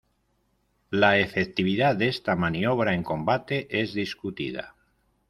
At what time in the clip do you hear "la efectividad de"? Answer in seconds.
0.89-2.07